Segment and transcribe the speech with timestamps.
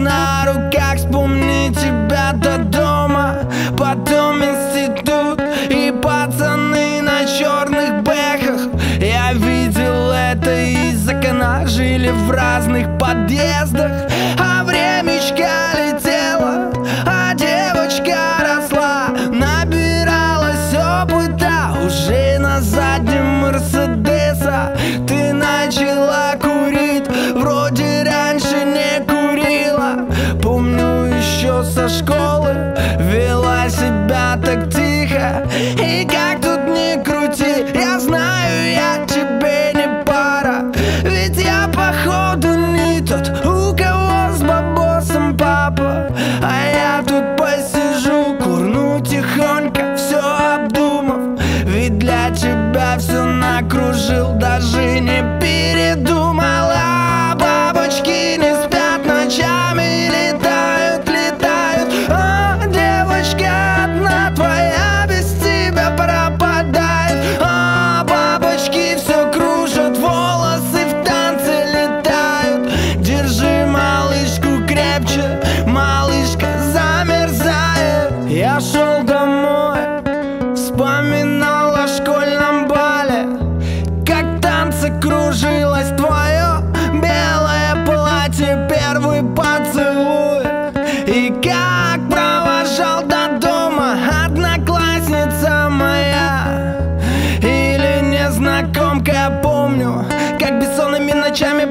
[0.00, 0.39] not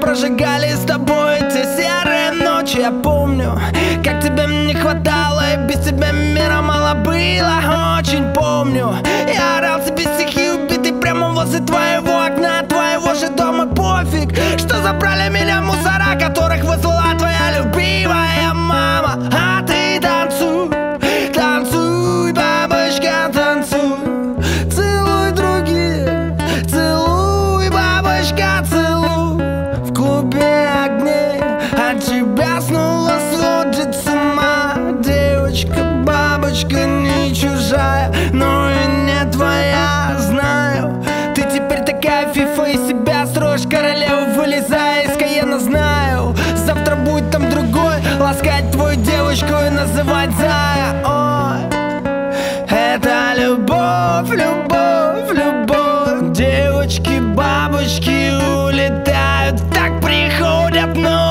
[0.10, 2.78] прожигали с тобой те серые ночи.
[2.80, 3.60] Я помню,
[4.04, 8.00] как тебе мне хватало И без тебя мира мало было.
[8.00, 8.96] Очень помню,
[9.32, 13.68] я орал тебе стихи убитый Прямо возле твоего окна, твоего же дома.
[13.68, 18.49] Пофиг, что забрали меня мусора Которых вызвала твоя любимая.
[49.30, 51.54] девочку и называть Зая О,
[52.68, 56.36] это любовь, любовь, любовь.
[56.36, 61.29] Девочки, бабочки улетают, так приходят, но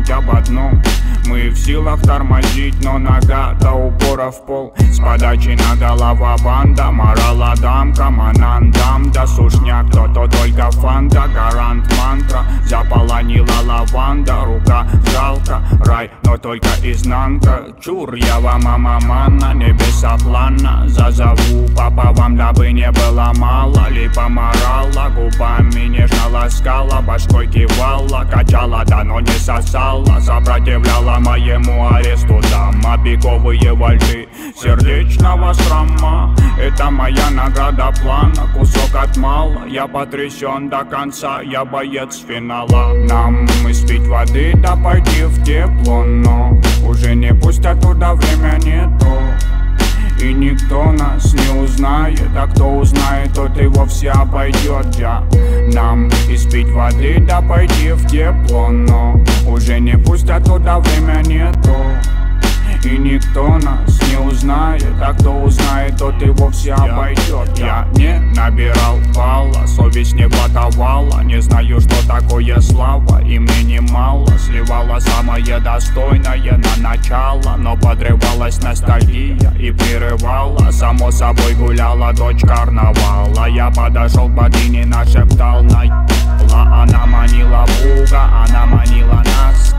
[0.00, 0.70] хотя бы одну
[1.26, 4.72] Мы в силах тормозить, но нога до упора ребра в пол.
[4.78, 12.44] С подачи на голова банда Морала дамка, манандам Да сушняк, кто-то только фанта Гарант мантра,
[12.66, 17.66] заполонила лаванда Рука жалко, рай, но только изнанка.
[17.80, 23.88] Чур, я вам амаманна, небеса плана Зазову папа вам, дабы не было мало.
[23.90, 27.00] Липа морала, губами нежно ласкала.
[27.00, 30.20] Башкой кивала, качала, да но не сосала.
[30.20, 32.40] Сопротивляла моему аресту.
[32.42, 36.34] Сама пиковые вальжи вальты сердечного шрама.
[36.58, 39.64] Это моя награда плана, кусок от мала.
[39.66, 42.94] Я потрясен до конца, я боец финала.
[43.08, 46.04] Нам испить воды, да пойти в тепло.
[46.04, 49.06] Но уже не пустят туда, время нету.
[50.22, 52.28] И никто нас не узнает.
[52.36, 55.24] А кто узнает, тот и вовсе обойдет я.
[55.72, 58.68] Нам испить воды, да пойти в тепло.
[58.68, 59.18] Но
[59.48, 61.74] уже не пустят туда, время нету
[62.84, 64.94] и никто нас не узнает.
[65.02, 71.40] А кто узнает, тот и вовсе обойдет Я не набирал балла, совесть не готовала Не
[71.40, 74.26] знаю, что такое слава, и мне немало.
[74.38, 80.70] Сливала самое достойное на начало Но подрывалась ностальгия и прерывала.
[80.70, 83.46] Само собой гуляла дочь карнавала.
[83.46, 86.06] Я подошел к богине, нашептал на
[86.52, 89.74] Она манила Бога, она манила нас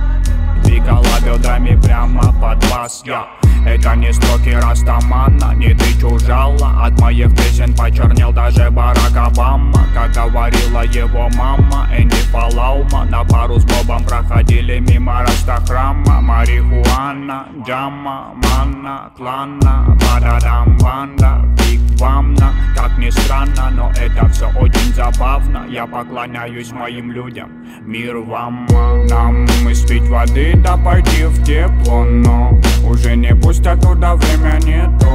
[0.71, 3.03] Двигала бедрами прямо под вас.
[3.05, 3.27] Я.
[3.65, 9.85] Это не строки Растамана, не ты чужала От моих песен почернел даже Барак Обама.
[9.93, 18.33] Как говорила его мама Энди Фалаума На пару с Бобом проходили мимо Растахрама Марихуана, Джама,
[18.35, 25.67] Манна, Клана Бададам, Банда, Биг Бамна Как ни странно, но это все очень забавно.
[25.69, 27.49] Я поклоняюсь моим людям.
[27.81, 28.65] Мир вам,
[29.07, 35.07] нам испить воды да пойти в тепло Но уже не пустят туда, время нету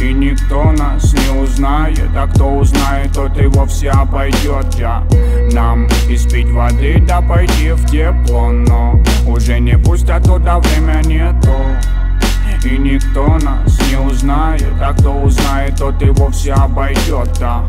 [0.00, 5.04] и никто нас не узнает А кто узнает, тот и вовсе обойдет я
[5.52, 11.54] Нам испить воды, да пойти в тепло Но уже не пустят туда, время нету
[12.62, 17.64] и никто нас не узнает А кто узнает, тот и вовсе обойдет, да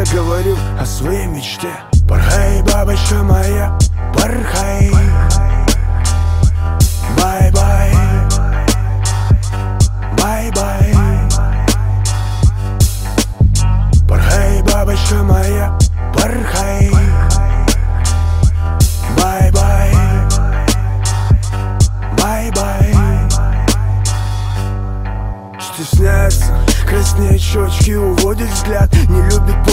[0.00, 1.68] я говорю о своей мечте.
[2.08, 3.76] Порхай, бабочка моя,
[4.14, 4.90] порхай.
[7.18, 7.92] Бай-бай.
[10.16, 10.94] Бай-бай.
[14.08, 15.78] Порхай, бабочка моя,
[16.14, 16.90] порхай.
[19.18, 19.94] Бай-бай.
[22.16, 22.94] Бай-бай.
[25.60, 28.89] Стесняется Краснеют щечки, уводит взгляд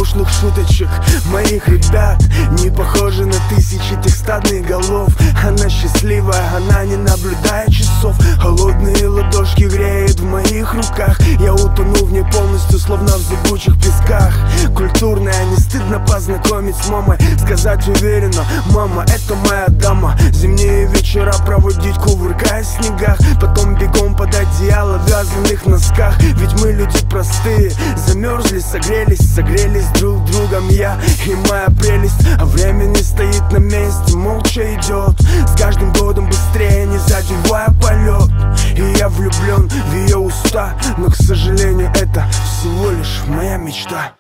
[0.08, 0.88] Пошлых шуточек
[1.26, 2.24] моих ребят.
[2.64, 5.10] Не похожа на тысячи тех стадных голов.
[5.46, 8.16] Она счастливая, она не наблюдает часов.
[8.40, 11.20] Холодные ладошки греют в моих руках.
[11.42, 14.34] Я утону в ней полностью, словно в зыбучих песках.
[14.74, 17.18] Культурная, не стыдно познакомить с мамой.
[17.44, 23.18] Сказать уверенно, мама, это моя дама Зимние вечера проводить, кувыркаясь в снегах.
[23.42, 26.18] Потом бегом под одеяло в вязаных носках.
[26.20, 27.72] Ведь мы люди простые.
[27.98, 32.28] Замерзли, согрелись, согрелись друг другом Я и моя прелесть.
[32.40, 35.20] А время не стоит на месте, молча идет.
[35.48, 38.32] С каждым годом быстрее, не задевая полет.
[38.76, 44.14] И я влюблен в ее уста Но, к сожалению, это всего лишь моя мечта.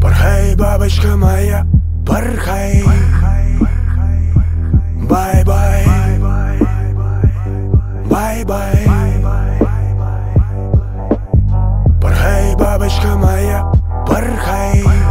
[0.00, 1.66] Порхай, бабочка моя,
[2.06, 2.84] порхай.
[5.08, 5.86] Бай-бай.
[8.10, 8.86] Бай-бай.
[12.00, 13.67] Порхай, бабочка моя,
[14.08, 15.07] порхай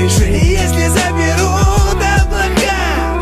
[0.00, 2.80] дыши Если заберут облака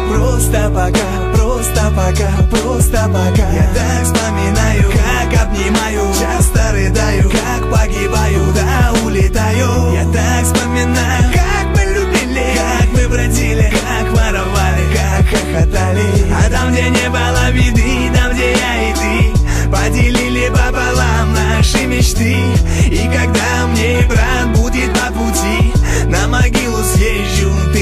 [0.09, 3.51] Просто пока, просто пока, просто пока.
[3.53, 9.93] Я так вспоминаю, как обнимаю Часто рыдаю, как погибаю, да улетаю.
[9.93, 16.07] Я так вспоминаю, как мы любили Как мы бродили, как воровали, как хохотали.
[16.33, 19.39] А там, где не было виды, там, где я и ты
[19.71, 22.37] Поделили пополам наши мечты.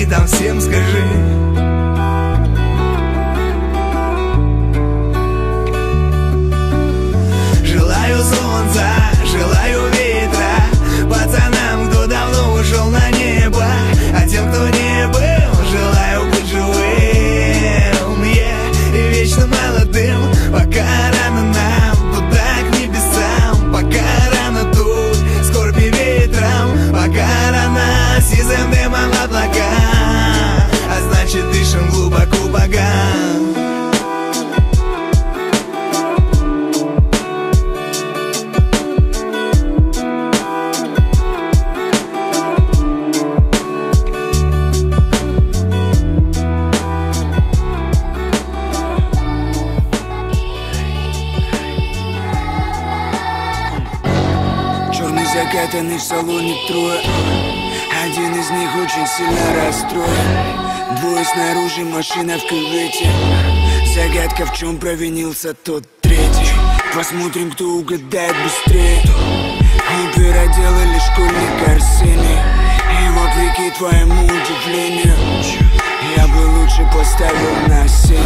[0.09, 1.16] там всем скажи.
[56.07, 57.01] салоне трое.
[58.05, 61.01] Один из них очень сильно расстроен.
[61.01, 63.11] Двое снаружи, машина в кювете.
[63.93, 66.53] Загадка, в чем провинился тот третий.
[66.95, 69.03] Посмотрим, кто угадает быстрее.
[70.05, 72.39] Опера делали школьник Арсений.
[73.03, 75.76] И вопреки твоему удивлению.
[76.17, 78.21] Я бы лучше поставил на синий,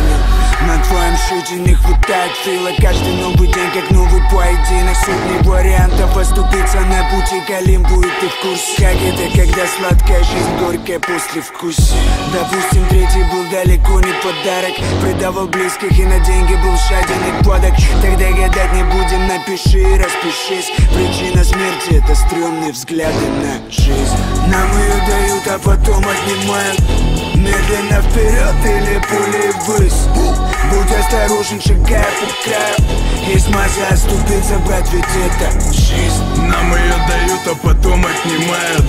[0.62, 2.70] На твоем шуте не хватает фила.
[2.78, 4.96] Каждый новый день как новый поединок.
[4.96, 7.40] Сотни вариантов оступиться на пути.
[7.48, 11.94] К Олимпу И ты в курсе, как это, когда сладкая жизнь горькая после вкус.
[12.32, 14.74] Допустим, третий был далеко не подарок.
[15.02, 19.98] Предавал близких и на деньги был жаден и подок Тогда гадать не будем, напиши и
[19.98, 20.70] распишись.
[20.94, 24.16] Причина смерти это стрёмные взгляды на жизнь.
[24.46, 27.29] Нам ее дают, а потом отнимают.
[27.50, 30.06] Медленно вперед или пулей ввысь.
[30.70, 36.22] Будь осторожен, шагая по краю Есть масса оступиться, брат, ведь это жизнь.
[36.36, 38.84] Нам ее дают, а потом отнимают.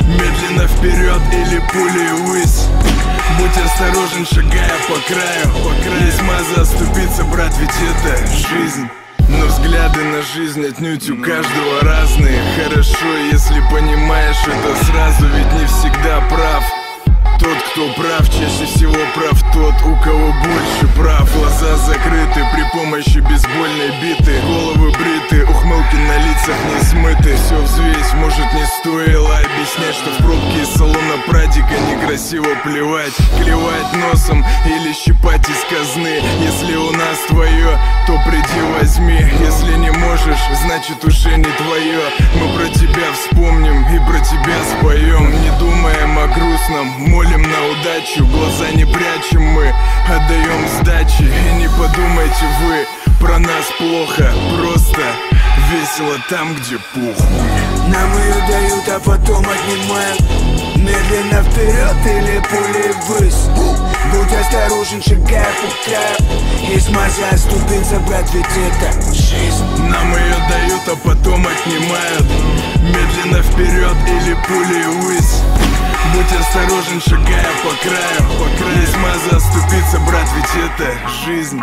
[0.00, 2.64] Медленно вперед или пулей ввысь.
[3.38, 6.06] Будь осторожен, шагая по краю, по краю.
[6.06, 8.88] Есть маза оступиться, брат, ведь это жизнь.
[9.28, 12.40] Но взгляды на жизнь отнюдь у каждого разные.
[12.56, 16.64] Хорошо, если понимаешь это сразу, ведь не всегда прав
[17.46, 21.32] тот, кто прав, чаще всего прав тот, у кого больше прав.
[21.36, 24.40] Глаза закрыты при помощи бейсбольной биты.
[24.42, 27.36] Головы бриты, ухмылки на лицах не смыты.
[27.36, 33.14] Все взвесь, может не стоило объяснять, что в пробке из салона прадика некрасиво плевать.
[33.38, 36.20] Клевать носом или щипать из казны.
[36.40, 39.20] Если у нас твое, то приди возьми.
[39.40, 42.00] Если не можешь, значит уже не твое
[42.34, 48.26] Мы про тебя вспомним и про тебя споем Не думаем о грустном, молим на удачу
[48.26, 49.72] Глаза не прячем мы,
[50.08, 51.22] отдаем сдачи.
[51.22, 52.86] И не подумайте вы,
[53.20, 55.02] про нас плохо Просто
[55.70, 57.26] весело там, где похуй.
[57.88, 60.45] Нам ее дают, а потом отнимают
[60.86, 63.48] Медленно вперед или пулей ввысь.
[64.12, 66.40] Будь осторожен, шагая по краю
[66.72, 69.64] Есть масса оступиться, брат, ведь это жизнь.
[69.78, 72.26] Нам ее дают, а потом отнимают.
[72.82, 75.42] Медленно вперед или пулей ввысь
[76.14, 78.80] Будь осторожен, шагая по краю, по краю.
[78.80, 80.94] Есть маза оступиться, брат, ведь это
[81.24, 81.60] жизнь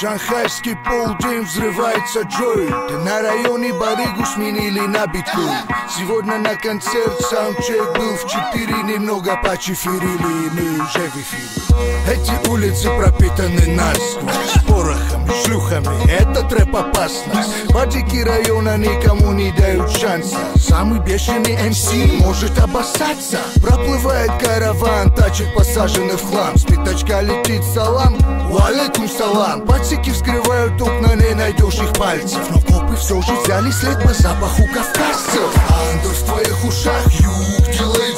[0.00, 5.52] шанхайский полдень взрывается джойнт На районе Баригу сменили на биткоин
[5.94, 11.70] Сегодня на концерт саундчек был в четыре Немного почефирили и мы уже в эфире.
[12.08, 14.64] Эти улицы пропитаны насквозь.
[14.66, 17.44] Порохами, шлюхами, этот рэп опасно.
[17.68, 19.52] Падики района никому не
[19.90, 20.38] шанса
[20.70, 23.38] Самый бешеный МС может обоссаться.
[23.60, 26.56] Проплывает караван, тачек посаженных в хлам.
[26.56, 28.16] С пятачка летит салам,
[28.50, 29.66] валейкум салам.
[29.66, 32.38] Пацики вскрывают окна, не найдешь их пальцев.
[32.50, 35.50] Но копы все же взяли след по запаху кавказцев.
[35.92, 38.09] Андер в твоих ушах, юг делает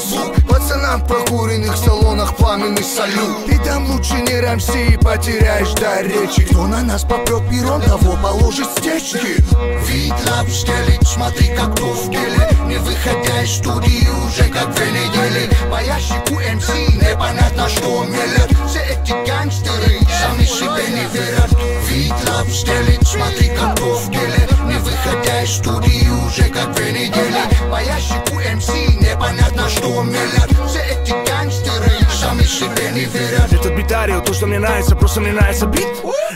[0.96, 3.48] в прокуренных салонах пламенный салют.
[3.48, 6.44] И там лучше не рамси, потеряешь дар речи.
[6.44, 9.42] Кто на нас попрет пером, того положит стечки.
[9.86, 14.90] Вид лап стелит, смотри как кто в деле Не выходя из студии уже как две
[14.90, 21.50] недели По ящику МС непонятно что мелят Все эти гангстеры сами себе не верят
[21.88, 26.92] Вид лап стелит, смотри как кто в деле Не выходя из студии уже как две
[26.92, 33.74] недели По ящику МС непонятно что мелят Все эти гангстеры сами себе не верят Этот
[33.74, 35.86] бит Арио, то, что мне нравится, просто мне нравится бит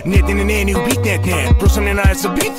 [0.04, 2.52] Нет, не, не, не, не убить, нет, нет, просто мне нравится бит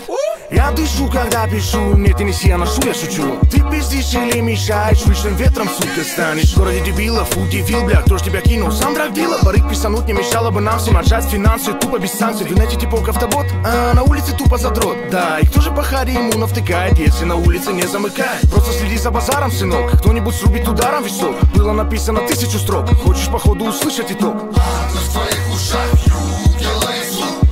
[0.50, 3.38] я дышу, когда пишу, нет, и не я ношу, я шучу.
[3.52, 6.54] Ты пиздишь или мешаешь, слышным ветром, сука, станешь.
[6.54, 8.72] В городе дебилов удивил, бля, кто ж тебя кинул?
[8.72, 10.98] Сам драгдила, барык писануть не мешало бы нам всем.
[10.98, 14.98] Отжать финансы Тупо без санкций, в инете типа автобот, а на улице тупо задрот.
[15.12, 18.50] Да, и кто же по харе ему навтыкает, если на улице не замыкает.
[18.52, 21.36] Просто следи за базаром, сынок, кто-нибудь срубит ударом висок.
[21.56, 24.36] Было написано тысячу строк, хочешь походу услышать итог?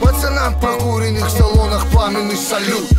[0.02, 1.55] Пацанам в прокуренных салонах
[2.06, 2.90] пламенный салют.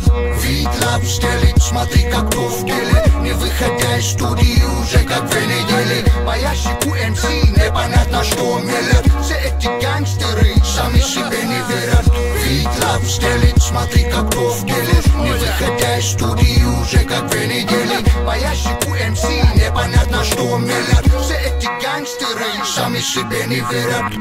[0.41, 5.45] Вид лап стелит, смотри как кто в деле Не выходя из студии уже как две
[5.45, 6.05] недели.
[6.25, 7.23] По ящику МС
[7.55, 12.05] непонятно что мелят Все эти гангстеры сами себе не верят.
[12.43, 17.47] Вид лап стелит, смотри как кто в деле Не выходя из студии уже как две
[17.47, 18.03] недели.
[18.25, 19.23] По ящику МС
[19.55, 21.07] непонятно что мелят
[22.27, 24.11] Гангстеры сами себе не верят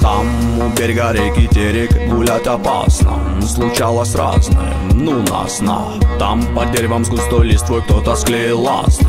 [0.00, 0.26] Там
[0.60, 3.20] у берега реки терек гулять опасно.
[3.42, 9.06] Случалось разное, ну нас на Там под деревом с густой листвой кто-то склеил ласты.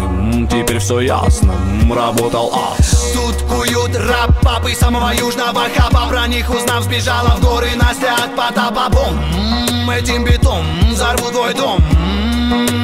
[0.52, 1.56] Теперь все ясно,
[1.90, 3.14] работал ас.
[3.14, 8.36] Тут куют раб папы самого южного хаба Про них узнав сбежала в горы Настя от
[8.36, 8.90] потапа.
[8.92, 11.84] Бум, этим битом взорву твой дом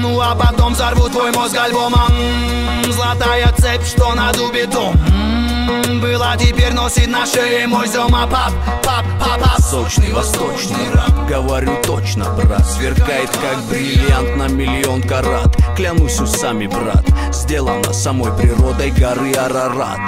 [0.02, 2.14] Ну а потом взорву твой мозг альбомом.
[2.88, 4.96] Золотая цепь, что на дубе дом.
[6.02, 11.78] Была теперь носит на шее мой зома пап, пап, пап, пап Сочный восточный рап, говорю
[11.84, 12.66] точно, брат.
[12.66, 15.56] Сверкает как бриллиант на миллион карат.
[15.76, 20.00] Клянусь усами, брат, сделано самой природой горы Арарат.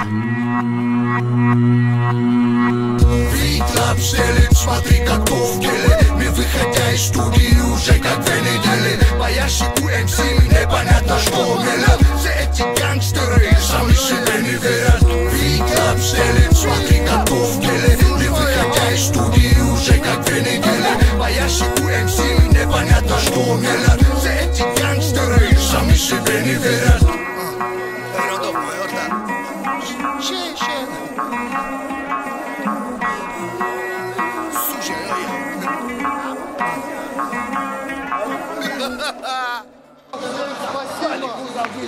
[3.72, 5.24] Клаб стелит, смотри, как
[5.60, 10.18] деле Мы выходя из студии уже как две недели Боящий у МС,
[10.50, 17.34] непонятно, что мелят Все эти гангстеры сами себе не верят Клаб стелит, смотри, как то
[17.36, 22.18] в деле Мы выходя из студии уже как две недели Боящий у МС,
[22.52, 24.42] непонятно, что мелят Все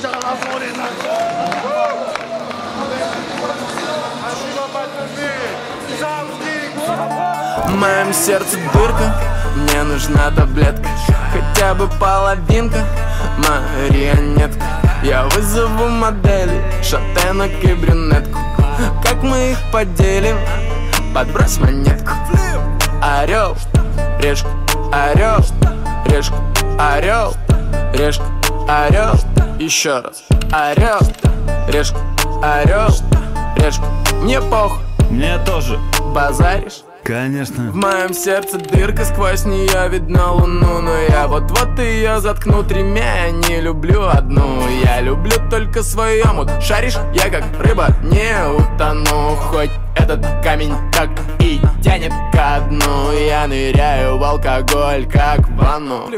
[0.04, 0.08] В
[7.70, 9.14] моем сердце дырка,
[9.56, 10.90] мне нужна таблетка.
[11.32, 12.84] Хотя бы половинка,
[13.38, 14.62] марионетка.
[15.02, 18.38] Я вызову модели, шатенок и брюнетку.
[19.02, 20.36] Как мы их поделим,
[21.14, 22.12] подбрось монетку.
[23.00, 23.56] Орел,
[24.20, 24.50] решка,
[24.92, 25.42] орел,
[26.04, 26.36] решка,
[26.78, 27.34] орел,
[27.94, 28.24] решка,
[28.68, 29.18] орел
[29.58, 30.98] Еще раз, орел,
[31.68, 31.98] решка,
[32.42, 32.88] орел,
[33.56, 33.84] решка.
[34.20, 35.78] Мне похуй, Мне тоже,
[36.12, 36.82] базаришь?
[37.04, 37.70] Конечно.
[37.70, 43.30] В моем сердце дырка, сквозь нее видно луну Но я вот-вот ее заткну тремя, я
[43.30, 44.66] не люблю одну.
[44.82, 49.36] Я люблю только своем, вот шаришь, я как рыба не утону.
[49.36, 53.12] Хоть этот камень так и тянет ко дну.
[53.12, 56.08] Я ныряю в алкоголь, как в ванну.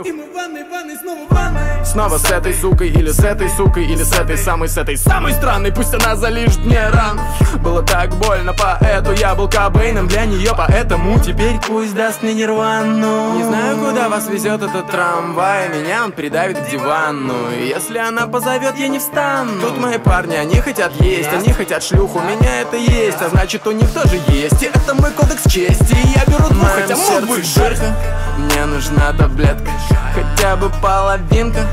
[1.03, 5.33] Снова с этой сукой или с этой сукой Или с этой самой, с этой самой
[5.33, 5.73] странной.
[5.73, 7.21] Пусть она залижет мне ран.
[7.63, 13.35] Было так больно, поэту я был Кобейном для нее Поэтому теперь пусть даст мне нирвану.
[13.37, 17.51] Не знаю, куда вас везет этот трамвай Меня он придавит к дивану.
[17.59, 19.61] Если она позовет, я не встану.
[19.61, 23.67] Тут мои парни, они хотят есть Они хотят шлюху, у меня это есть А значит,
[23.67, 24.63] у них тоже есть.
[24.63, 27.97] И это мой кодекс чести И я беру двух, хотя мог бы дырка
[28.39, 29.71] Мне нужна таблетка
[30.15, 31.67] Хотя бы половинка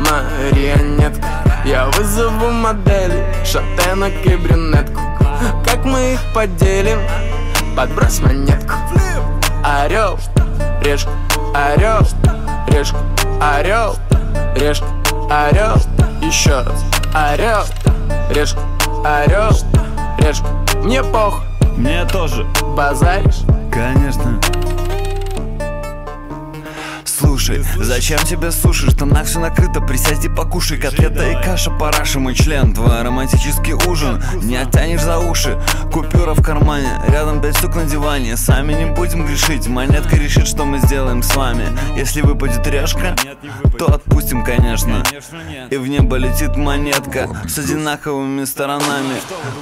[0.00, 1.26] Марионетка
[1.64, 5.00] Я вызову модели Шатенок и брюнетку.
[5.64, 7.00] Как мы их поделим?
[7.76, 8.74] Подбрось монетку.
[9.64, 10.18] Орел,
[10.80, 11.10] решка,
[11.54, 12.06] орел,
[12.68, 12.98] решка,
[13.40, 13.96] орел,
[14.54, 14.86] решка,
[15.28, 15.76] орел.
[16.22, 16.84] Еще раз.
[17.14, 17.64] Орел,
[18.30, 18.60] решка,
[19.04, 19.50] орел,
[20.18, 20.46] решка
[20.82, 21.44] Мне похуй,
[21.76, 22.44] Мне тоже,
[22.76, 23.42] базаришь?
[23.72, 24.40] Конечно
[27.36, 28.90] Слушай, зачем тебе суши?
[28.90, 30.78] Штанах все накрыто, присядь и покушай.
[30.78, 32.72] Котлета и каша, параша, мой член.
[32.72, 35.60] Твой романтический ужин, не оттянешь за уши.
[35.92, 38.38] Купюра в кармане, рядом пять штук на диване.
[38.38, 41.66] Сами не будем грешить, монетка решит, что мы сделаем с вами.
[41.94, 43.14] Если выпадет решка,
[43.78, 45.02] то отпустим, конечно.
[45.68, 49.16] И в небо летит монетка с одинаковыми сторонами.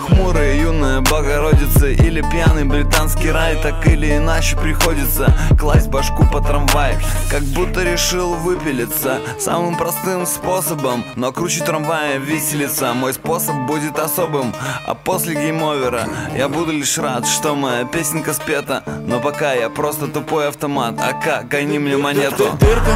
[0.06, 6.96] Хмурая юная Богородица Или пьяный британский рай Так или иначе приходится класть башку по трамвай
[7.30, 12.92] Как будто решил выпилиться Самым простым способом Но круче трамвая виселица.
[12.94, 14.53] Мой способ будет особым
[14.87, 18.83] А после геймовера я буду лишь рад Что моя песенка спета.
[19.07, 22.50] Но пока я просто тупой автомат А как, гони мне монету.
[22.61, 22.92] Дырка,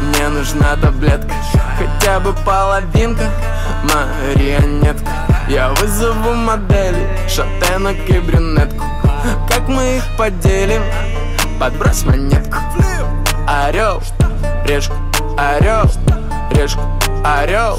[0.00, 1.34] мне нужна таблетка
[1.78, 3.30] Хотя бы половинка.
[3.84, 5.10] Марионетка
[5.48, 8.84] Я вызову модели Шатенок и брюнетку.
[9.48, 10.82] Как мы их поделим?
[11.58, 12.58] Подбрось монетку
[13.52, 14.00] Орел,
[14.66, 14.94] решка,
[15.36, 15.84] орел,
[16.52, 16.80] решка,
[17.22, 17.78] орел,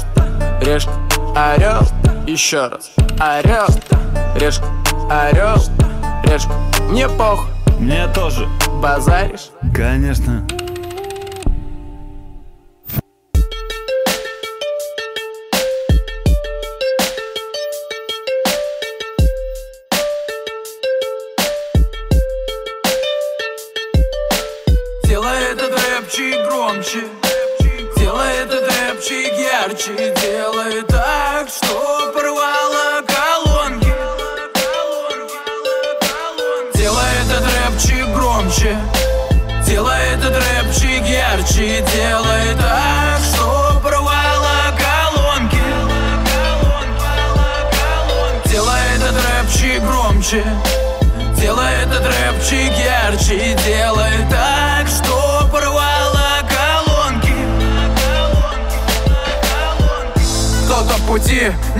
[0.60, 0.92] решка,
[1.34, 1.80] орел
[2.28, 2.92] Еще раз.
[3.18, 3.66] Орел,
[4.36, 4.66] решка,
[5.10, 5.56] орел,
[6.26, 6.52] решка
[6.90, 7.48] Мне похуй,
[7.80, 8.46] Мне тоже,
[8.80, 9.50] базаришь?
[9.74, 10.46] Конечно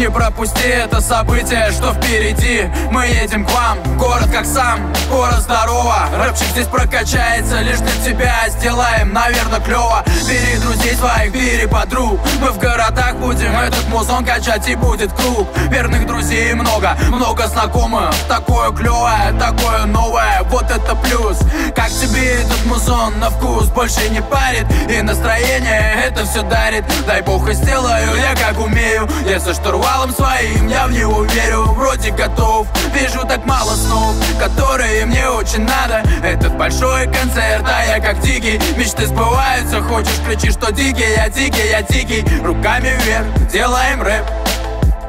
[0.04, 2.70] Не пропусти это событие, что впереди.
[2.90, 6.10] Мы едем к вам, город как сам, город здорово.
[6.18, 10.04] Рэпчик здесь прокачается лишь для тебя Сделаем, наверное, клево.
[10.28, 12.20] Бери друзей своих, бери подруг.
[12.40, 15.48] Мы в городах будем этот музон качать и будет круг.
[15.70, 18.14] Верных друзей много, много знакомых.
[18.28, 21.38] Такое клевое, такое новое, вот это плюс.
[21.74, 23.68] Как тебе этот музон на вкус?
[23.68, 26.84] Больше не парит и настроение это все дарит.
[27.06, 29.08] Дай бог и сделаю я как умею.
[29.26, 29.54] Я со
[29.94, 35.64] штурвалом своим, я в него верю Вроде готов, вижу так мало снов Которые мне очень
[35.64, 36.02] надо.
[36.22, 38.60] Этот большой концерт, а я как дикий.
[38.76, 41.14] Мечты сбываются, хочешь кричи, что дикий.
[41.16, 44.24] Я дикий, я дикий, руками вверх Делаем рэп.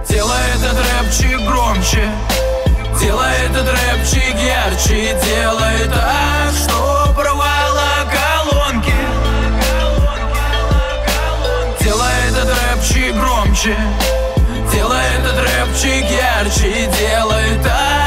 [0.09, 2.09] Делай этот рэпчик громче.
[2.99, 5.19] Делай этот рэпчик ярче.
[5.25, 8.93] Делай так, что порвало колонки.
[11.81, 13.75] Делай этот рэпчик громче
[14.71, 18.04] Делай этот рэпчик ярче Делай так,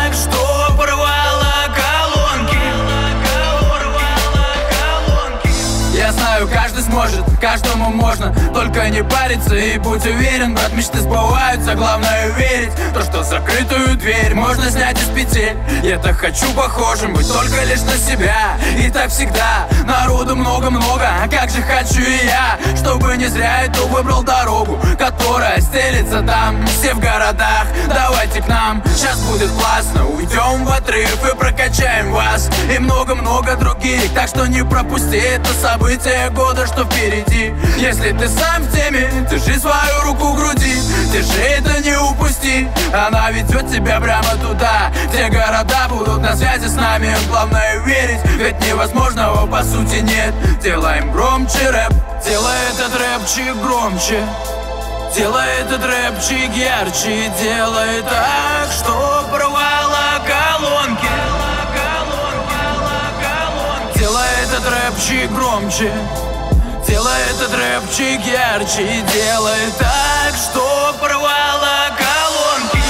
[6.38, 8.34] знаю, каждый сможет, каждому можно.
[8.52, 14.34] Только не париться и будь уверен Брат, мечты сбываются, главное верить То, что закрытую дверь
[14.34, 15.56] можно снять из петель.
[15.82, 18.56] Я так хочу похожим быть только лишь на себя.
[18.78, 23.86] И так всегда, народу много-много А как же хочу и я, чтобы не зря эту
[23.88, 27.66] выбрал дорогу Которая стелится там, все в городах.
[27.88, 30.06] Давайте к нам, сейчас будет классно.
[30.06, 32.48] Уйдем в отрыв и прокачаем вас.
[32.74, 37.54] И много-много других Так что не пропусти это событие года, что впереди.
[37.76, 40.74] Если ты сам в теме, держи свою руку в груди.
[41.12, 42.68] Держи это, не упусти.
[42.92, 47.14] Она ведет тебя прямо туда Где города будут на связи с нами.
[47.28, 50.34] Главное верить, ведь невозможного по сути нет.
[50.62, 51.92] Делаем громче рэп
[52.24, 54.24] Делай этот рэпчик громче.
[55.14, 59.87] Делай этот рэпчик ярче Делай так, что порвало
[64.58, 65.92] этот рэпчик громче
[66.86, 72.82] Делай этот рэпчик ярче Делай так, что порвало колонки.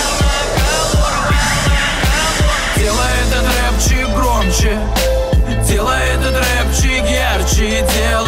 [2.77, 4.79] Делай этот рэпчик громче
[5.67, 8.28] Делай этот рэпчик ярче Делай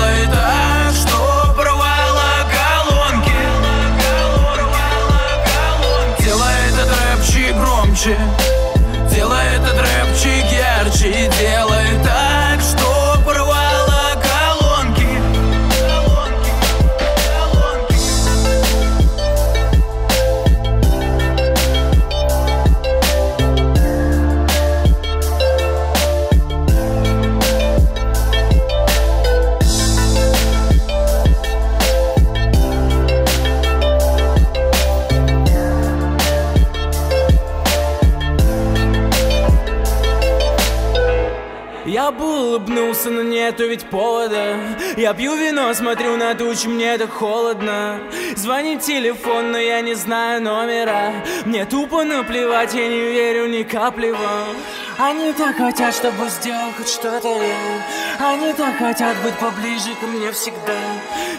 [43.00, 44.58] улыбнулся, но нету ведь повода.
[44.96, 48.00] Я пью вино, смотрю на тучи, мне так холодно.
[48.36, 51.12] Звонит телефон, но я не знаю номера.
[51.44, 54.56] Мне тупо наплевать, я не верю ни капли вам
[54.98, 57.28] Они так хотят, чтобы сделал хоть что-то.
[57.28, 60.78] Я Они так хотят быть поближе ко мне всегда.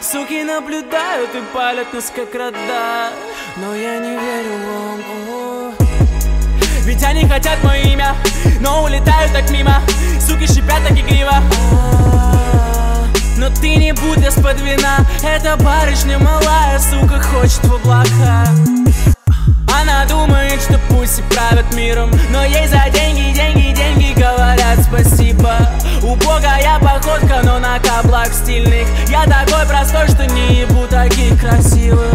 [0.01, 3.11] Суки наблюдают и палят нас как рода.
[3.57, 5.50] Но я не верю вам.
[6.83, 8.15] Ведь они хотят мое имя,
[8.59, 9.81] но улетают так мимо.
[10.19, 11.41] Суки шипят так игриво.
[13.37, 18.45] Но ты не будь из-под вина Эта барышня малая, сука, хочет в облака.
[19.67, 25.55] Она думает, что пусть правят миром Но ей за деньги, деньги, деньги говорят спасибо.
[26.03, 28.87] Убогая походка, но на каблах стильных.
[29.07, 32.10] Я такой простой, что не ебу таких красивых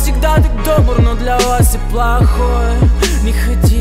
[0.00, 2.76] всегда так добр, но для вас и плохой.
[3.22, 3.79] Не ходи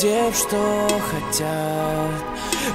[0.00, 2.10] дев, что хотят.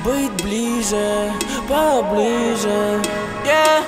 [0.03, 1.31] Быть ближе,
[1.69, 3.01] поближе.
[3.45, 3.83] Yeah.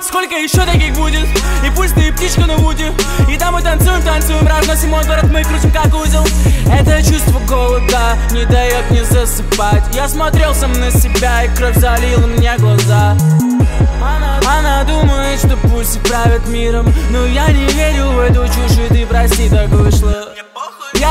[0.00, 1.26] Сколько еще таких будет?
[1.66, 2.92] И пусть ты птичка на вуде
[3.28, 6.24] И там мы танцуем, танцуем, разносим мой город, мы крутим как узел.
[6.70, 9.82] Это чувство голода не дает мне засыпать.
[9.94, 13.16] Я смотрел сам на себя и кровь залила мне глаза.
[14.46, 16.92] Она, думает, что пусть правят миром.
[17.10, 20.28] Но я не верю в эту чушь, и ты прости, так вышло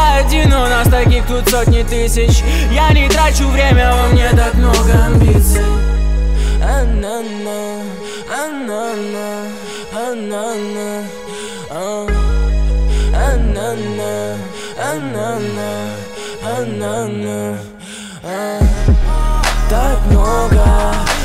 [0.07, 4.53] я один, у нас таких тут сотни тысяч Я не трачу время, во мне так
[4.55, 5.61] много амбиций
[6.61, 7.81] А-на-на,
[8.29, 9.47] а-на-на,
[9.93, 11.03] а-на-на.
[13.19, 14.37] А-на-на,
[14.77, 15.69] а-на-на,
[16.43, 17.57] а-на-на,
[18.23, 18.59] а.
[19.69, 20.65] Так много,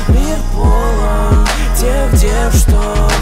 [0.09, 3.12] мир полон Тех дев, что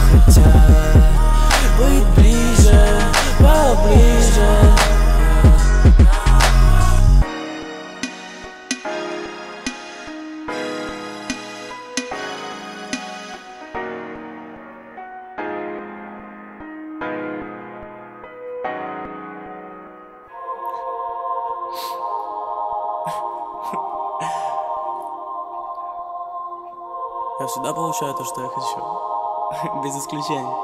[28.02, 29.82] получаю то, что я хочу.
[29.84, 30.56] Без исключения.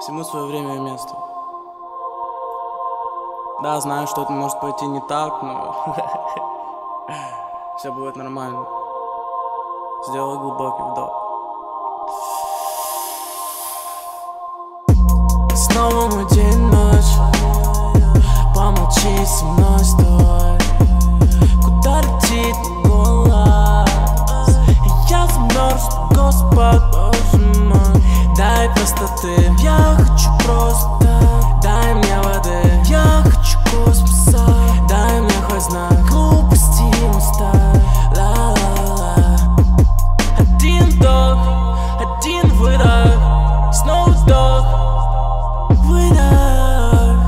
[0.00, 1.16] Всему свое время и место.
[3.62, 5.74] Да, знаю, что-то может пойти не так, но
[7.78, 8.66] все будет нормально.
[10.08, 11.12] Сделай глубокий вдох.
[15.54, 17.14] Снова мы день, ночь
[18.54, 20.58] Помолчи со мной, стой
[21.62, 22.79] Куда летит
[26.30, 28.02] Господь, боже мой
[28.36, 31.08] Дай простоты Я хочу просто.
[31.60, 32.84] Дай мне воды.
[32.84, 34.38] Я хочу космоса.
[34.88, 35.92] Дай мне хоть знак.
[36.08, 37.50] Глупости моста
[38.14, 39.38] Ла-ла-ла.
[40.38, 41.38] Один вдох
[41.98, 43.72] Один выдох.
[43.72, 44.66] Снова вдох
[45.84, 47.18] Выдох.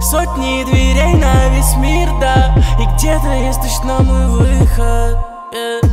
[0.00, 2.54] Сотни дверей на весь мир, да.
[2.78, 5.18] И где-то есть точно мой выход.
[5.52, 5.85] Yeah.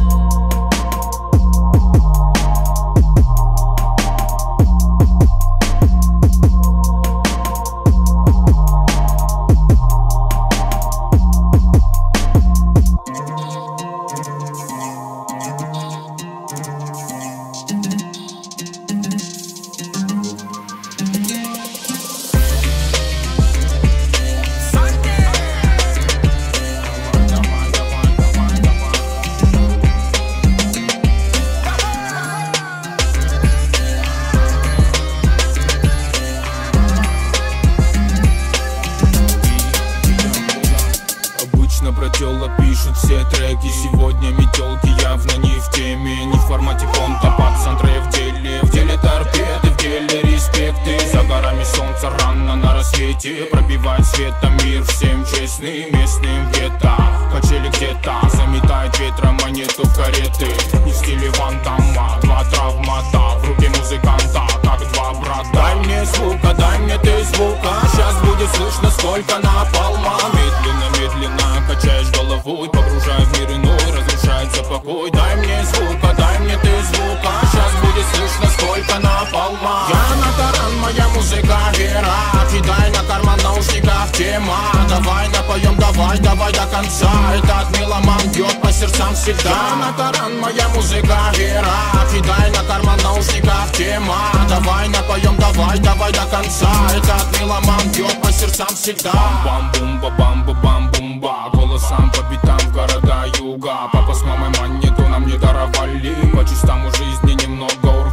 [85.93, 87.09] Давай, давай до конца.
[87.35, 89.75] Этот меломан бьет по сердцам всегда.
[89.79, 91.65] На таран, моя музыка вера.
[92.11, 94.15] Кидай на карман наушников тема.
[94.49, 96.69] Давай напоем, давай, давай до конца.
[96.95, 99.11] Этот меломан бьет по сердцам всегда.
[99.45, 103.89] Бам-бумба, бамба, бам-бумба Голосам по битам в города юга.
[103.91, 106.15] Папа с мамой монету нам не даровали.
[106.33, 108.12] По частам у жизни немного урвали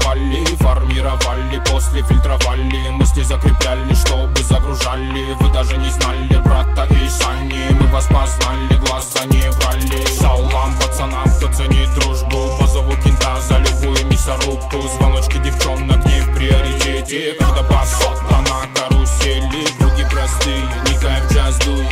[1.01, 5.33] Формировали, после фильтровали Мысли закрепляли, чтобы загружали.
[5.41, 7.71] Вы даже не знали брата и Сани.
[7.71, 12.55] Мы вас познали, глаза не врали Салам пацанам, кто ценит дружбу.
[12.61, 14.83] Позову кента за любую мясорубку.
[14.83, 17.35] Звоночки девчонок не в приоритете.
[17.39, 19.65] Когда басота на карусели.
[19.79, 21.87] Круги простые, не кайф джаз дуй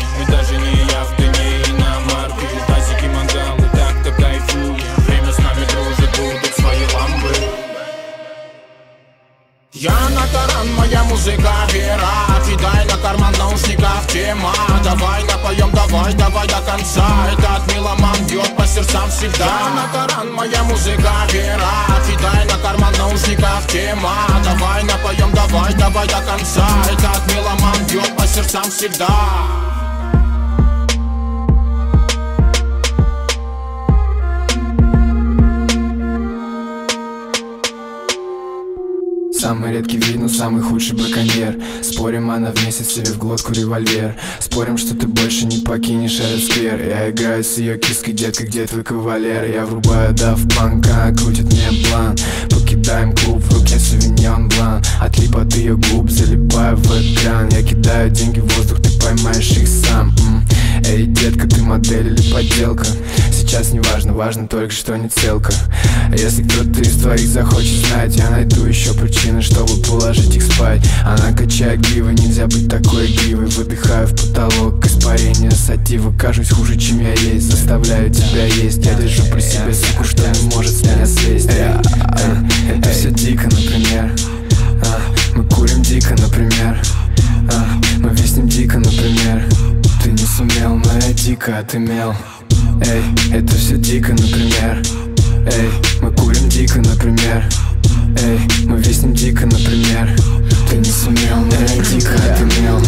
[9.81, 12.11] я на таран, моя музыка вера.
[12.45, 14.53] Кидай на карман наушников тема.
[14.83, 17.07] Давай напоем, давай, давай до конца.
[17.33, 19.47] Этот меломан бьет по сердцам всегда.
[19.47, 21.71] Я на таран, моя музыка вера.
[22.07, 24.15] Кидай на карман наушников тема.
[24.43, 26.67] Давай напоем, давай, давай до конца.
[26.91, 29.68] Этот меломан бьет по сердцам всегда
[39.39, 41.57] Самый редкий вид, но самый худший браконьер.
[41.81, 44.17] Спорим, она в месяц себе в глотку револьвер.
[44.41, 46.83] Спорим, что ты больше не покинешь этот сквер.
[46.85, 49.45] Я играю с ее киской, детка, где твой кавалер?
[49.45, 52.17] Я врубаю дав планка, крутит мне план.
[52.51, 57.49] Покидаем клуб, в руке сувеньон блан Отлип от ее губ, залипаю в экран.
[57.51, 60.13] Я кидаю деньги в воздух, ты поймаешь их сам.
[60.85, 62.87] Эй, детка, ты модель или подделка?
[63.49, 65.55] Сейчас не важно, важно только, что не целка.
[66.13, 70.87] Если кто-то из твоих захочет знать Я найду еще причины, чтобы положить их спать.
[71.03, 76.13] Она качает гривы, нельзя быть такой игривой Выдыхаю в потолок, испарение сатива.
[76.19, 78.85] Кажусь хуже, чем я есть, заставляю тебя есть.
[78.85, 81.49] Я держу при себе суку, что не может с меня слезть.
[81.49, 81.73] Эй,
[82.69, 84.13] эй, Это все дико, например.
[84.85, 85.01] А,
[85.35, 86.79] Мы курим дико, например.
[87.51, 89.43] А, Мы виснем дико, например.
[90.05, 92.15] Ты не сумел, но я дико отымел
[92.81, 93.03] Эй,
[93.33, 94.83] это все дико, например.
[95.47, 95.71] Эй,
[96.01, 97.45] мы курим дико, например.
[98.23, 100.17] Эй, мы виснем дико, например.
[100.71, 102.79] Ты не сумел, но я дико отымел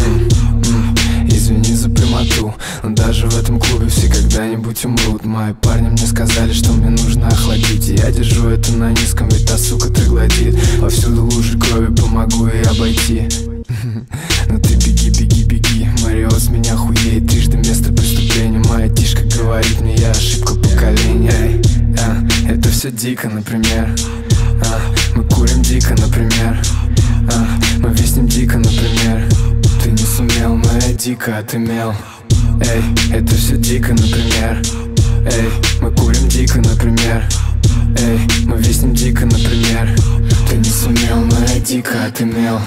[1.27, 5.25] Извини за прямоту Но даже в этом клубе все когда-нибудь умрут.
[5.25, 9.47] Мои парни мне сказали, что мне нужно охладить И я держу это на низком, ведь
[9.47, 13.27] та сука троглодит Повсюду лужи крови, помогу ей обойти.
[14.47, 17.27] Ну ты беги, беги, беги Мариот с меня хуеет.
[17.27, 18.10] Трижды место преступления
[18.89, 21.31] Тишка говорит мне, я ошибка поколения.
[21.31, 21.61] Эй,
[21.99, 23.89] а, Это все дико, например.
[24.65, 24.79] А,
[25.15, 26.61] Мы курим дико, например.
[27.33, 27.47] А,
[27.79, 29.27] Мы виснем дико, например.
[29.83, 31.93] Ты не сумел, но я дико отымел
[32.61, 32.83] Эй,
[33.17, 34.61] это все дико, например.
[35.25, 35.49] Эй,
[35.81, 37.23] мы курим дико, например.
[37.97, 39.89] Эй, мы виснем дико, например.
[40.49, 42.59] Ты не сумел, но я дико отымел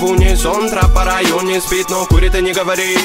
[0.00, 2.96] в унисон Трап по районе спит, но курит и не говори.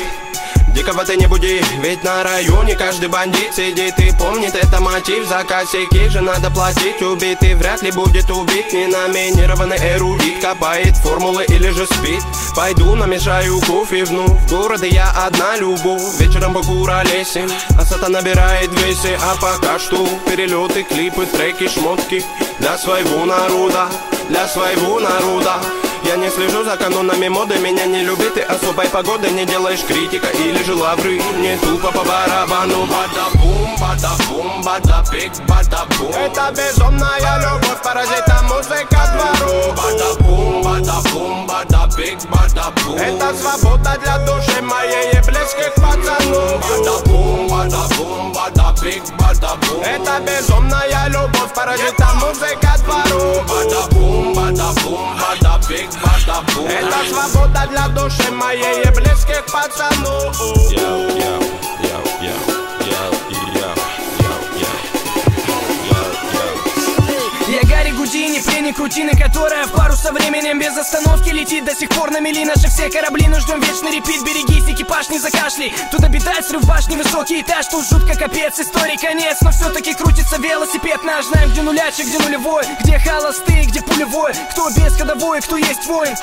[0.73, 5.43] Дикого ты не буди, ведь на районе каждый бандит сидит и помнит Это мотив, за
[5.43, 7.01] косяки же надо платить.
[7.01, 12.21] Убитый вряд ли будет убит Не номинированный эрудит Копает формулы или же спит.
[12.55, 18.69] Пойду намешаю кофе вновь В городе я одна любовь Вечером по куролесим А сата набирает
[18.81, 22.23] весе А пока что перелеты, клипы, треки, шмотки
[22.59, 23.87] Для своего народа,
[24.29, 25.59] для своего народа
[26.05, 29.29] я не слежу за канонами моды, меня не любит и особой погоды.
[29.29, 32.85] Не делаешь критика или же лавры Не тупо по барабану.
[32.85, 36.11] Бада-бум, бада-бум, бада-пик, бада-бум.
[36.11, 39.73] Это безумная любовь, паразита музыка двору.
[39.75, 42.97] Бада-бум, бада-бум, бада-пик, бада-бум.
[42.97, 49.81] Это свобода для души моей и близких пацанов Бада-бум, бада-бум, бада-пик, бада-бум.
[49.81, 53.43] Это безумная любовь, паразита музыка двору.
[53.47, 60.35] Бада-бум, бада-бум, бада-пик, бада-бум Это свобода для души моей и близких пацанов
[60.71, 62.04] Я
[68.75, 71.65] Гудини, пленник рутины, которая в пару со временем без остановки летит.
[71.65, 74.23] До сих пор на мели наши все корабли, но ждем вечный репит.
[74.23, 79.37] Берегись, экипаж не закашли, тут обитает срыв башни, высокий этаж Тут жутко капец, истории конец,
[79.41, 84.33] но все-таки крутится велосипед наш Знаем, где нулячик, где нулевой, где холостые, где пулевой.
[84.51, 86.15] Кто без ходовой, кто есть воин,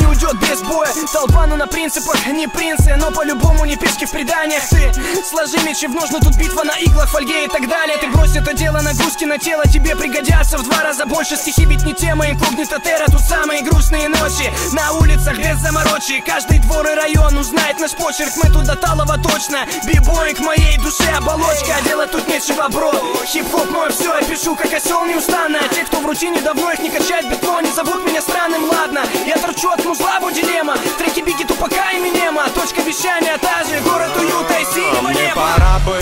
[0.00, 0.88] не уйдет без боя.
[1.12, 4.62] Толпа, ну на принципах, не принцы, но по-любому не пешки в преданиях.
[4.68, 4.92] Ты
[5.28, 7.96] сложи мечи в ножны, тут битва на иглах, фольге и так далее.
[7.98, 11.36] Ты брось это дело, нагрузки на тело тебе пригодятся в два раза больше.
[11.36, 14.52] Стихи ведь не тема, инкогнито терра, тут самые грустные ночи.
[14.72, 18.32] На улицах без заморочи, каждый двор и район узнает наш почерк.
[18.42, 22.92] Мы тут до талого точно, бибой к моей душе оболочка А делать тут нечего, бро,
[23.26, 25.58] хип-хоп мой все, я пишу как осел неустанно.
[25.64, 29.00] А те, кто в рутине давно их не качает бетон, не зовут меня странным, ладно.
[29.26, 32.48] Я торчу от музла, вот дилемма, треки Бигги, Тупака и Минема.
[32.54, 35.34] Точка вещания та же, город уюта и синего Мне неба.
[35.34, 35.98] пора бы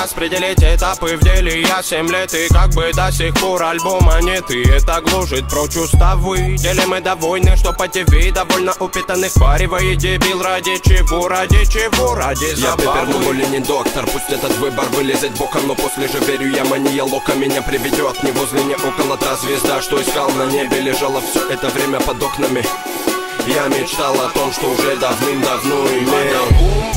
[0.00, 1.62] распределить этапы в деле.
[1.62, 4.50] Я семь лет и как бы до сих пор альбома нет.
[4.50, 6.56] И это глушит прочь уставы.
[6.58, 12.44] Делим мы довольны, что по ТВ довольно упитанных Паривает дебил ради чего, ради чего, ради
[12.56, 12.82] Я забавы.
[12.82, 14.06] пепер, но более не доктор.
[14.06, 18.22] Пусть этот выбор вылезет боком Но после же верю я мания лока Меня приведет.
[18.22, 22.22] Не возле, не около Та звезда, что искал на небе Лежала все это время под
[22.22, 22.64] окнами.
[23.46, 26.44] Я мечтал о том, что уже давным-давно имел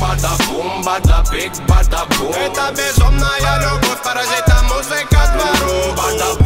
[0.00, 2.32] бада-бум, бада-биг, бада-бум.
[2.32, 6.37] Это безумная любовь, паразита музыка двору Бада-бум,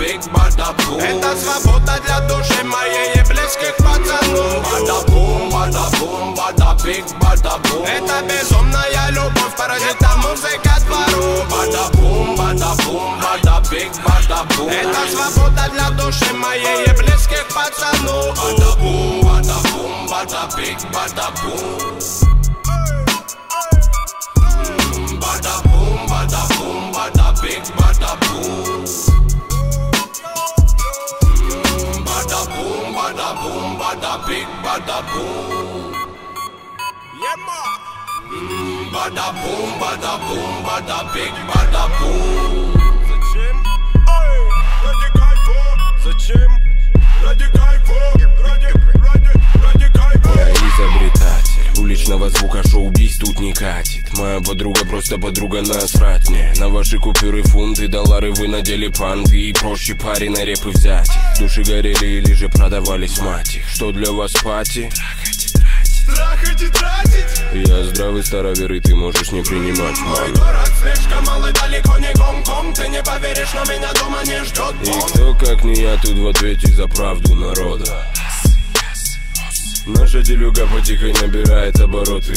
[0.00, 8.22] big badaboom Это свобода для души моей и близких пацанов Бадабум, бадабум, бадабик, бадабум Это
[8.24, 16.92] безумная любовь, паразита музыка двору Бадабум, бадабум, бадабик, бадабум Это свобода для души моей и
[16.96, 22.00] близких пацанов Бадабум, бадабум, бадабик, бадабум
[25.20, 29.09] Bada boom, bada boom, bada big, bada boom.
[32.29, 35.93] Bada boom, bada boom, bada big, bada boom.
[37.23, 38.91] Yeah, man.
[38.93, 42.73] Bada boom, bada boom, bada big, bada boom.
[43.09, 43.55] Зачем?
[44.07, 44.37] Ой,
[44.85, 45.59] ради кайфа.
[46.03, 46.51] Зачем?
[47.23, 47.93] Ради кайфа.
[48.13, 48.78] Ради, ради,
[51.90, 57.42] уличного звука шоу-биз тут не катит Моя подруга просто подруга насрать мне На ваши купюры
[57.42, 61.10] фунты, доллары вы надели панты И проще пари на репы взять
[61.40, 63.68] Души горели или же продавались мать их.
[63.68, 64.88] Что для вас пати?
[66.06, 67.68] Трахать и тратить.
[67.68, 72.12] Я здравый старовер и ты можешь не принимать Мой мой город слишком малый, далеко не
[72.14, 72.76] Гонконг.
[72.76, 76.16] Ты не поверишь, но меня дома не ждет И бомб кто как не я тут
[76.16, 78.06] в ответе за правду народа
[79.98, 82.34] Наша делюга потихоньку набирает обороты.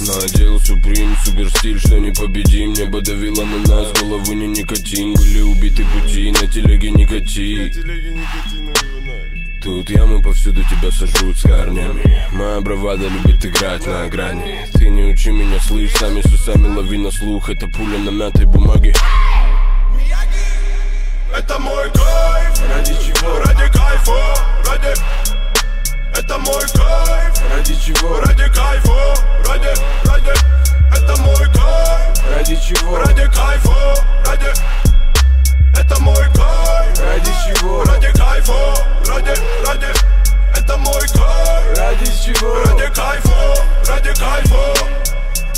[0.00, 5.14] Надел Суприм, супер стиль, что непобедим Небо давило на нас, голову не никотин.
[5.14, 7.72] Были убиты пути, на телеге никотин.
[9.62, 12.24] Тут ямы повсюду тебя сожрут с корнями.
[12.32, 14.66] Моя бравада любит играть на грани.
[14.72, 17.50] Ты не учи меня, слышь, сами с усами лови на слух.
[17.50, 18.94] Это пуля на мятой бумаге.
[21.36, 22.62] Это мой кайф.
[22.70, 23.38] Ради чего?
[23.40, 24.34] Ради кайфа.
[24.66, 25.29] Ради
[26.30, 28.20] Это мой кайф Ради чего?
[28.20, 29.16] Ради кайфа
[29.48, 29.74] Ради,
[30.04, 30.30] ради
[30.96, 32.98] Это мой кайф Ради чего?
[32.98, 34.52] Ради кайфа Ради
[35.76, 37.82] Это мой кайф Ради чего?
[37.82, 38.52] Ради кайфа
[39.08, 39.34] Ради,
[39.66, 39.86] ради
[40.56, 42.62] Это мой кайф Ради чего?
[42.62, 43.56] Ради кайфа
[43.88, 44.99] Ради кайфа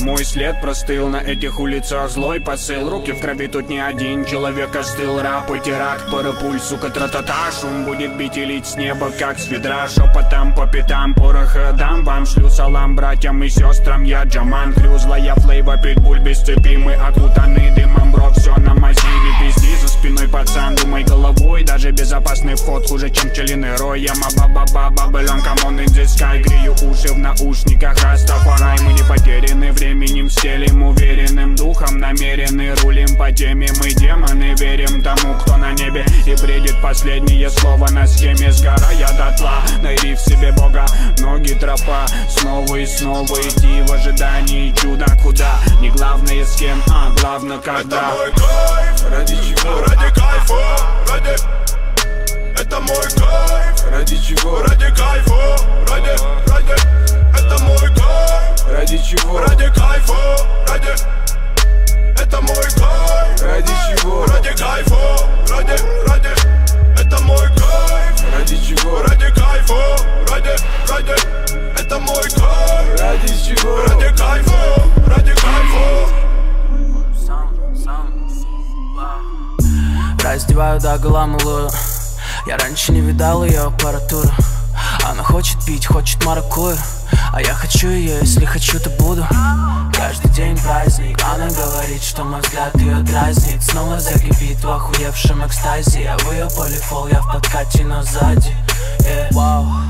[0.03, 4.75] Мой след простыл на этих улицах Злой посыл, руки в крови Тут не один человек
[4.75, 5.23] остыл.
[5.23, 9.47] Рап и теракт, парапуль, сука, тра-та-та Шум будет бить и лить с неба, как с
[9.47, 9.87] ведра.
[9.87, 15.37] Шепотом по пятам, пороха дам Вам шлю салам братьям и сестрам Я Джаман, Крю, злая
[15.37, 21.05] флейва Питбуль без цепи, мы окутаны дымом Бро, все на массиве, пизди спиной Пацан, думай
[21.05, 24.01] головой, даже безопасный вход Хуже, чем пчелиный рой.
[24.01, 26.43] Я ба-ба-ба, бабелем, камон, sky.
[26.43, 33.31] Грею уши в наушниках, Растафарай Мы не потеряны временем, стелим Уверенным духом, намерены Рулим по
[33.31, 36.05] теме, мы демоны Верим тому, кто на небе.
[36.27, 38.51] И бредит последнее слово на схеме.
[38.51, 40.85] Сгорая дотла, найди в себе Бога.
[41.19, 45.07] Ноги тропа, снова и снова Идти в ожидании чуда.
[45.23, 45.61] Куда?
[45.81, 47.83] Не главное с кем, а главное когда.
[47.83, 49.92] Это мой кайф Ради чего?
[49.93, 51.37] Ради кайфа Ради
[52.59, 54.63] Это мой кайф Ради чего?
[54.63, 56.17] Ради кайфа Ради,
[56.51, 57.02] ради
[83.23, 84.29] видал ее аппаратуру
[85.09, 86.77] Она хочет пить, хочет маракую.
[87.33, 89.25] А я хочу ее, если хочу, то буду.
[89.95, 91.21] Каждый день праздник.
[91.23, 93.63] Она говорит, что мой взгляд ее дразнит.
[93.63, 96.03] Снова закипит в охуевшем экстазе.
[96.03, 98.57] Я в ее полифол, я в подкате, но сзади.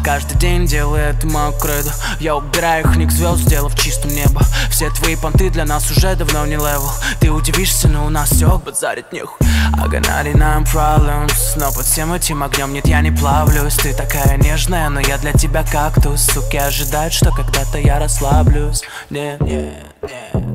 [0.04, 1.26] Каждый день делаю это
[1.60, 4.42] кредо Я убираю их ник звезд, сделав чистым небо.
[4.68, 6.90] Все твои понты для нас уже давно не левел.
[7.20, 9.46] Ты удивишься, но у нас все базарит нехуй.
[9.74, 13.76] I got 99 problems Но под всем этим огнем нет, я не плавлюсь.
[13.76, 16.26] Ты такая нежная, но я для тебя кактус.
[16.26, 18.82] Суки ожидают, что когда-то я расслаблюсь.
[19.10, 20.51] Нет, нет, нет,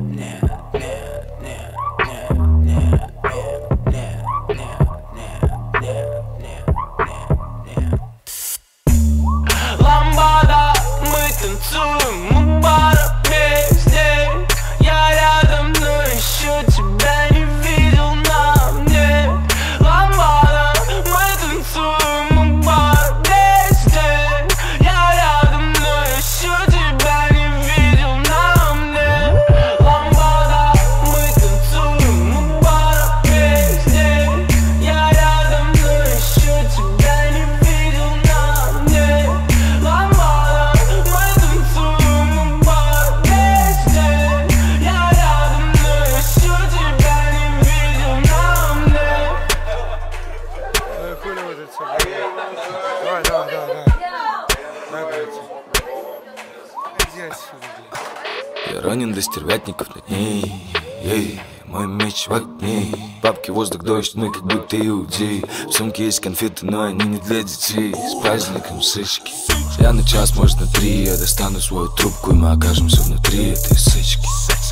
[63.58, 67.92] воздух, дождь, мы как будто иудеи В сумке есть конфеты, но они не для детей.
[67.92, 69.32] С праздником сычки.
[69.80, 71.06] Я на час, может на три.
[71.06, 74.28] Я достану свою трубку и мы окажемся внутри этой сычки.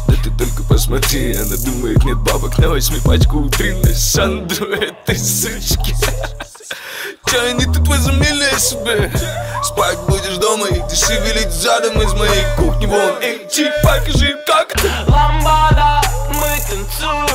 [0.07, 2.57] Да ты только посмотри, она думает нет бабок.
[2.59, 5.93] На восьми пачку утренней Сандру этой сычки.
[7.29, 9.11] Че они тут возомнили себе?
[9.65, 12.87] Спать будешь дома и ты шевелить задом из моей кухни.
[12.87, 14.77] Вон, эй, чик, покажи, как.
[15.09, 17.26] Ламбада, мы танцуем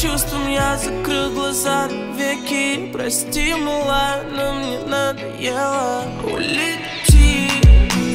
[0.00, 2.90] чувством я закрыл глаза веки.
[2.92, 7.50] Прости, милая, но мне надоело Улети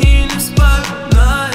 [0.01, 1.52] и не вспоминай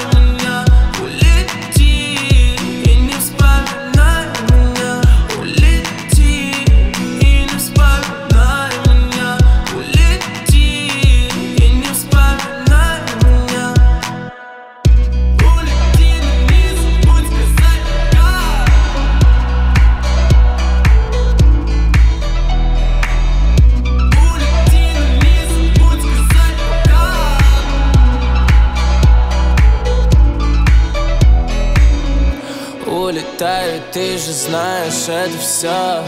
[34.29, 36.03] же знаешь, это все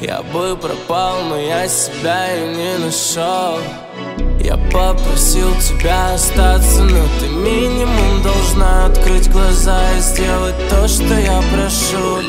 [0.00, 3.58] Я бы пропал, но я себя и не нашел
[4.40, 11.42] Я попросил тебя остаться, но ты минимум должна открыть глаза и сделать то, что я
[11.52, 12.22] прошу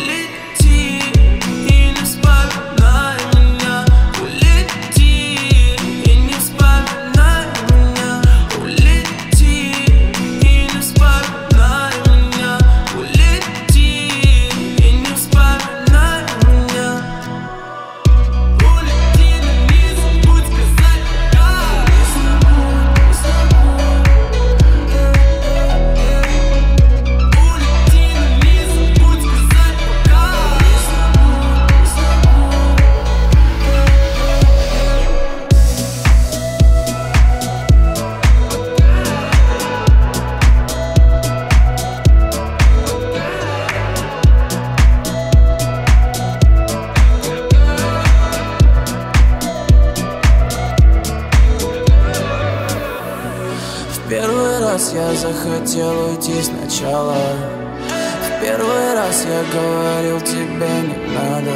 [55.74, 57.16] захотел уйти сначала.
[57.18, 61.52] В первый раз я говорил тебе не надо.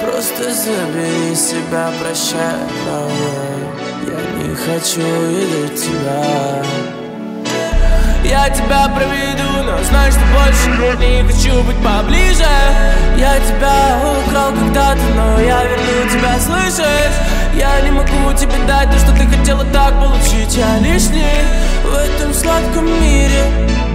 [0.00, 3.14] Просто забери себя, прощай, правда
[4.06, 6.62] Я не хочу видеть тебя.
[8.24, 12.46] Я тебя проведу, но знай, что больше не хочу быть поближе.
[13.16, 17.16] Я тебя украл когда-то, но я верну тебя, слышишь?
[17.54, 21.42] Я не могу тебе дать то, что ты хотела так получить Я лишний
[21.92, 23.91] в этом сладком мире.